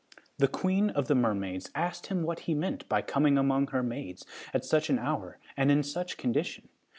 The 0.39 0.47
queen 0.47 0.89
of 0.89 1.07
the 1.07 1.13
mermaids 1.13 1.69
asked 1.75 2.07
him 2.07 2.23
what 2.23 2.39
he 2.49 2.55
meant 2.55 2.89
by 2.89 3.03
coming 3.03 3.37
among 3.37 3.67
her 3.67 3.83
maids 3.83 4.25
at 4.51 4.65
such 4.65 4.89
an 4.89 4.97
hour 4.97 5.37
and 5.55 5.69
in 5.69 5.83
such 5.83 6.17
condition. 6.17 6.69